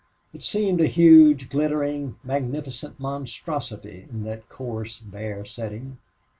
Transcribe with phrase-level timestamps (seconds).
[0.33, 5.99] It seemed a huge, glittering, magnificent monstrosity in that coarse, bare setting.